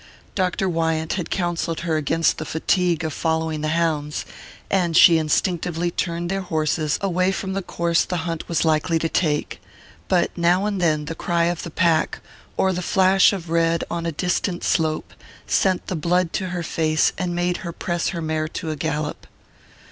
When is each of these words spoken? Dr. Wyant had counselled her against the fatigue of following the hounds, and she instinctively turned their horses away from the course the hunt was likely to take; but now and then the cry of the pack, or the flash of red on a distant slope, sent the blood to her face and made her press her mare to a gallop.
Dr. 0.33 0.67
Wyant 0.67 1.13
had 1.13 1.29
counselled 1.29 1.81
her 1.81 1.95
against 1.95 2.39
the 2.39 2.43
fatigue 2.43 3.03
of 3.03 3.13
following 3.13 3.61
the 3.61 3.67
hounds, 3.77 4.25
and 4.67 4.97
she 4.97 5.19
instinctively 5.19 5.91
turned 5.91 6.27
their 6.31 6.41
horses 6.41 6.97
away 7.01 7.31
from 7.31 7.53
the 7.53 7.61
course 7.61 8.03
the 8.03 8.17
hunt 8.25 8.49
was 8.49 8.65
likely 8.65 8.97
to 8.97 9.07
take; 9.07 9.61
but 10.07 10.35
now 10.35 10.65
and 10.65 10.81
then 10.81 11.05
the 11.05 11.13
cry 11.13 11.43
of 11.43 11.61
the 11.61 11.69
pack, 11.69 12.17
or 12.57 12.73
the 12.73 12.81
flash 12.81 13.31
of 13.31 13.51
red 13.51 13.83
on 13.91 14.07
a 14.07 14.11
distant 14.11 14.63
slope, 14.63 15.13
sent 15.45 15.85
the 15.85 15.95
blood 15.95 16.33
to 16.33 16.47
her 16.49 16.63
face 16.63 17.13
and 17.19 17.35
made 17.35 17.57
her 17.57 17.71
press 17.71 18.07
her 18.07 18.23
mare 18.23 18.47
to 18.47 18.71
a 18.71 18.75
gallop. 18.75 19.27